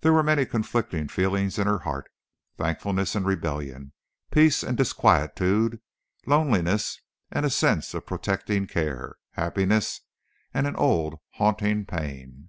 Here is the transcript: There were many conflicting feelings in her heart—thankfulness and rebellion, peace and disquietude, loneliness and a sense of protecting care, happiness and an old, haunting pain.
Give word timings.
There 0.00 0.14
were 0.14 0.22
many 0.22 0.46
conflicting 0.46 1.08
feelings 1.08 1.58
in 1.58 1.66
her 1.66 1.80
heart—thankfulness 1.80 3.14
and 3.14 3.26
rebellion, 3.26 3.92
peace 4.30 4.62
and 4.62 4.74
disquietude, 4.74 5.82
loneliness 6.26 6.98
and 7.30 7.44
a 7.44 7.50
sense 7.50 7.92
of 7.92 8.06
protecting 8.06 8.66
care, 8.66 9.16
happiness 9.32 10.00
and 10.54 10.66
an 10.66 10.76
old, 10.76 11.16
haunting 11.32 11.84
pain. 11.84 12.48